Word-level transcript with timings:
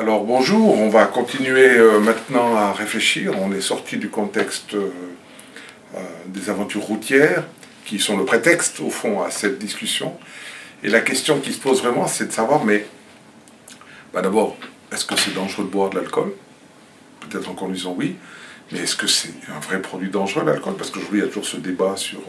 Alors 0.00 0.24
bonjour, 0.24 0.80
on 0.80 0.88
va 0.88 1.04
continuer 1.04 1.76
euh, 1.76 2.00
maintenant 2.00 2.56
à 2.56 2.72
réfléchir. 2.72 3.34
On 3.38 3.52
est 3.52 3.60
sorti 3.60 3.98
du 3.98 4.08
contexte 4.08 4.72
euh, 4.72 4.88
euh, 5.94 5.98
des 6.24 6.48
aventures 6.48 6.80
routières, 6.80 7.44
qui 7.84 7.98
sont 7.98 8.16
le 8.16 8.24
prétexte 8.24 8.80
au 8.80 8.88
fond 8.88 9.20
à 9.20 9.30
cette 9.30 9.58
discussion. 9.58 10.16
Et 10.82 10.88
la 10.88 11.02
question 11.02 11.38
qui 11.38 11.52
se 11.52 11.58
pose 11.58 11.82
vraiment, 11.82 12.06
c'est 12.06 12.28
de 12.28 12.32
savoir, 12.32 12.64
mais 12.64 12.86
bah, 14.14 14.22
d'abord, 14.22 14.56
est-ce 14.90 15.04
que 15.04 15.16
c'est 15.16 15.34
dangereux 15.34 15.64
de 15.64 15.70
boire 15.70 15.90
de 15.90 15.96
l'alcool? 15.96 16.32
Peut-être 17.28 17.50
en 17.50 17.54
conduisant 17.54 17.94
oui, 17.94 18.16
mais 18.72 18.78
est-ce 18.78 18.96
que 18.96 19.06
c'est 19.06 19.34
un 19.54 19.60
vrai 19.60 19.82
produit 19.82 20.08
dangereux 20.08 20.46
l'alcool? 20.46 20.76
Parce 20.78 20.88
qu'aujourd'hui, 20.88 21.18
il 21.18 21.24
y 21.24 21.26
a 21.26 21.28
toujours 21.28 21.44
ce 21.44 21.58
débat 21.58 21.98
sur, 21.98 22.22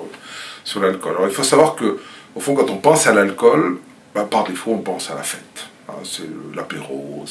sur 0.65 0.81
l'alcool. 0.81 1.15
Alors 1.15 1.29
il 1.29 1.33
faut 1.33 1.43
savoir 1.43 1.75
que, 1.75 2.01
au 2.35 2.41
fond, 2.41 2.53
quand 2.53 2.69
on 2.69 2.79
pense 2.79 3.07
à 3.07 3.13
l'alcool, 3.13 3.79
bah, 4.13 4.27
par 4.29 4.43
défaut, 4.43 4.73
on 4.73 4.79
pense 4.79 5.09
à 5.09 5.15
la 5.15 5.23
fête. 5.23 5.70
C'est 6.03 6.23
l'apéro, 6.55 7.25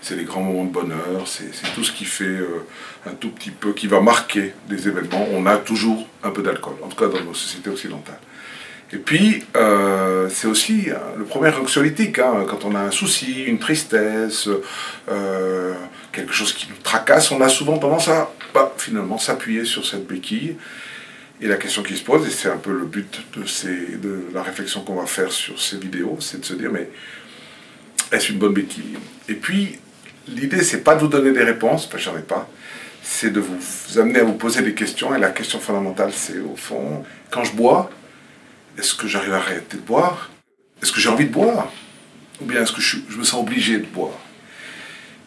c'est 0.00 0.16
les 0.16 0.24
grands 0.24 0.42
moments 0.42 0.64
de 0.64 0.70
bonheur, 0.70 1.26
c'est 1.26 1.50
tout 1.74 1.84
ce 1.84 1.92
qui 1.92 2.04
fait 2.04 2.24
euh, 2.24 2.64
un 3.06 3.12
tout 3.12 3.30
petit 3.30 3.50
peu, 3.50 3.72
qui 3.72 3.86
va 3.86 4.00
marquer 4.00 4.54
des 4.68 4.88
événements. 4.88 5.26
On 5.32 5.46
a 5.46 5.56
toujours 5.56 6.06
un 6.22 6.30
peu 6.30 6.42
d'alcool, 6.42 6.74
en 6.82 6.88
tout 6.88 6.96
cas 6.96 7.08
dans 7.08 7.24
nos 7.24 7.34
sociétés 7.34 7.70
occidentales. 7.70 8.20
Et 8.92 8.98
puis, 8.98 9.42
euh, 9.56 10.28
c'est 10.30 10.46
aussi 10.46 10.86
hein, 10.90 11.00
le 11.18 11.24
premier 11.24 11.50
anxiolytique. 11.50 12.20
Hein, 12.20 12.46
quand 12.48 12.64
on 12.64 12.74
a 12.76 12.80
un 12.80 12.92
souci, 12.92 13.42
une 13.44 13.58
tristesse, 13.58 14.48
euh, 15.10 15.74
quelque 16.12 16.32
chose 16.32 16.52
qui 16.52 16.68
nous 16.68 16.76
tracasse, 16.82 17.32
on 17.32 17.40
a 17.40 17.48
souvent 17.48 17.78
tendance 17.78 18.08
à 18.08 18.30
bah, 18.54 18.72
finalement 18.78 19.18
s'appuyer 19.18 19.64
sur 19.64 19.84
cette 19.84 20.06
béquille. 20.06 20.56
Et 21.40 21.48
la 21.48 21.56
question 21.56 21.82
qui 21.82 21.96
se 21.96 22.04
pose, 22.04 22.26
et 22.26 22.30
c'est 22.30 22.48
un 22.48 22.56
peu 22.56 22.72
le 22.72 22.86
but 22.86 23.22
de, 23.36 23.44
ces, 23.44 23.96
de 23.96 24.26
la 24.32 24.42
réflexion 24.42 24.82
qu'on 24.82 24.94
va 24.94 25.06
faire 25.06 25.32
sur 25.32 25.60
ces 25.60 25.76
vidéos, 25.76 26.16
c'est 26.20 26.40
de 26.40 26.44
se 26.44 26.54
dire, 26.54 26.70
mais 26.72 26.88
est-ce 28.12 28.32
une 28.32 28.38
bonne 28.38 28.52
béquille 28.52 28.96
Et 29.28 29.34
puis, 29.34 29.78
l'idée, 30.28 30.62
c'est 30.62 30.82
pas 30.82 30.94
de 30.94 31.00
vous 31.00 31.08
donner 31.08 31.32
des 31.32 31.42
réponses, 31.42 31.86
parce 31.86 32.04
que 32.04 32.10
j'en 32.10 32.18
ai 32.18 32.22
pas, 32.22 32.48
c'est 33.02 33.30
de 33.30 33.40
vous 33.40 33.98
amener 33.98 34.20
à 34.20 34.24
vous 34.24 34.34
poser 34.34 34.62
des 34.62 34.74
questions. 34.74 35.14
Et 35.14 35.18
la 35.18 35.30
question 35.30 35.60
fondamentale, 35.60 36.12
c'est 36.12 36.38
au 36.38 36.56
fond, 36.56 37.04
quand 37.30 37.44
je 37.44 37.52
bois, 37.52 37.90
est-ce 38.78 38.94
que 38.94 39.06
j'arrive 39.06 39.32
à 39.32 39.36
arrêter 39.36 39.76
de 39.76 39.82
boire? 39.82 40.30
Est-ce 40.82 40.92
que 40.92 41.00
j'ai 41.00 41.08
envie 41.08 41.26
de 41.26 41.32
boire? 41.32 41.72
Ou 42.40 42.44
bien 42.44 42.62
est-ce 42.62 42.72
que 42.72 42.80
je, 42.80 42.98
me 43.16 43.24
sens 43.24 43.40
obligé 43.40 43.78
de 43.78 43.86
boire? 43.86 44.18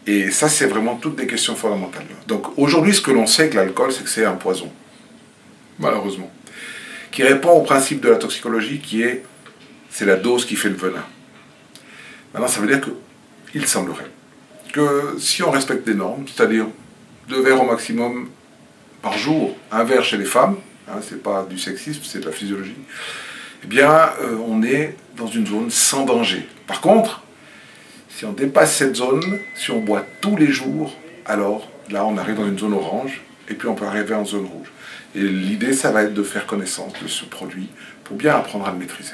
Et 0.05 0.31
ça, 0.31 0.49
c'est 0.49 0.67
vraiment 0.67 0.95
toutes 0.95 1.15
des 1.15 1.27
questions 1.27 1.55
fondamentales. 1.55 2.05
Donc 2.27 2.57
aujourd'hui, 2.57 2.93
ce 2.93 3.01
que 3.01 3.11
l'on 3.11 3.27
sait 3.27 3.49
que 3.49 3.55
l'alcool, 3.55 3.91
c'est 3.91 4.03
que 4.03 4.09
c'est 4.09 4.25
un 4.25 4.35
poison, 4.35 4.71
malheureusement, 5.79 6.31
qui 7.11 7.23
répond 7.23 7.51
au 7.51 7.61
principe 7.61 8.01
de 8.01 8.09
la 8.09 8.17
toxicologie 8.17 8.79
qui 8.79 9.01
est 9.01 9.23
c'est 9.89 10.05
la 10.05 10.15
dose 10.15 10.45
qui 10.45 10.55
fait 10.55 10.69
le 10.69 10.75
venin. 10.75 11.03
Maintenant, 12.33 12.47
ça 12.47 12.61
veut 12.61 12.67
dire 12.67 12.81
qu'il 13.51 13.67
semblerait 13.67 14.09
que 14.71 15.15
si 15.19 15.41
on 15.43 15.51
respecte 15.51 15.85
des 15.85 15.95
normes, 15.95 16.25
c'est-à-dire 16.27 16.67
deux 17.27 17.41
verres 17.41 17.61
au 17.61 17.65
maximum 17.65 18.29
par 19.01 19.17
jour, 19.17 19.55
un 19.71 19.83
verre 19.83 20.03
chez 20.03 20.17
les 20.17 20.25
femmes, 20.25 20.57
hein, 20.87 20.99
c'est 21.01 21.21
pas 21.21 21.45
du 21.49 21.57
sexisme, 21.57 22.01
c'est 22.03 22.19
de 22.19 22.25
la 22.25 22.31
physiologie, 22.31 22.75
eh 23.63 23.67
bien, 23.67 23.91
euh, 24.21 24.37
on 24.47 24.63
est 24.63 24.95
dans 25.17 25.27
une 25.27 25.47
zone 25.47 25.69
sans 25.69 26.05
danger. 26.05 26.47
Par 26.67 26.81
contre, 26.81 27.23
si 28.09 28.25
on 28.25 28.31
dépasse 28.31 28.75
cette 28.75 28.95
zone, 28.95 29.39
si 29.55 29.71
on 29.71 29.79
boit 29.79 30.05
tous 30.21 30.35
les 30.35 30.51
jours, 30.51 30.95
alors 31.25 31.69
là, 31.89 32.05
on 32.05 32.17
arrive 32.17 32.35
dans 32.35 32.47
une 32.47 32.59
zone 32.59 32.73
orange, 32.73 33.21
et 33.49 33.55
puis 33.55 33.67
on 33.67 33.75
peut 33.75 33.85
arriver 33.85 34.13
en 34.13 34.25
zone 34.25 34.45
rouge. 34.45 34.67
Et 35.15 35.21
l'idée, 35.21 35.73
ça 35.73 35.91
va 35.91 36.03
être 36.03 36.13
de 36.13 36.23
faire 36.23 36.45
connaissance 36.45 36.93
de 37.01 37.07
ce 37.07 37.25
produit 37.25 37.69
pour 38.03 38.15
bien 38.15 38.35
apprendre 38.35 38.67
à 38.67 38.71
le 38.71 38.77
maîtriser. 38.77 39.13